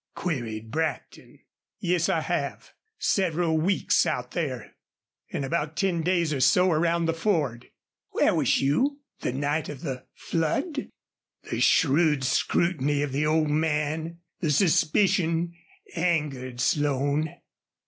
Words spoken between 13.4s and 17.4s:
man, the suspicion, angered Slone.